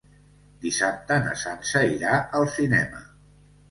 Dissabte 0.63 1.19
na 1.27 1.37
Sança 1.43 1.87
irà 1.93 2.19
al 2.43 2.53
cinema. 2.59 3.09